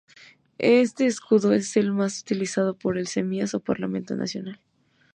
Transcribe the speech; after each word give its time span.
Este 0.57 1.05
escudo 1.05 1.53
es 1.53 1.77
el 1.77 1.91
utilizado 1.91 2.75
por 2.75 2.97
el 2.97 3.05
Seimas, 3.05 3.53
o 3.53 3.59
Parlamento 3.59 4.15
nacional. 4.15 4.59